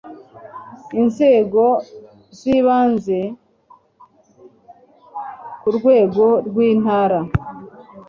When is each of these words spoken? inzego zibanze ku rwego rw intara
inzego 1.01 1.63
zibanze 2.37 3.19
ku 5.61 5.67
rwego 5.77 6.23
rw 6.47 6.55
intara 6.71 7.19